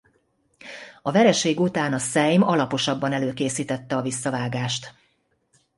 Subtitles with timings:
[1.01, 4.93] A vereség után a Szejm alaposabban előkészítette a visszavágást.